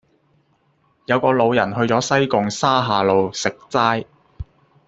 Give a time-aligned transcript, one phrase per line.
[1.05, 4.07] 有個老人去左西貢沙下路食齋